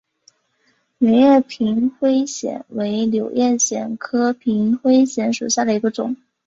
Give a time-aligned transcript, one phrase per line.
[0.97, 6.17] 圆叶平灰藓为柳叶藓科平灰藓属下的一个种。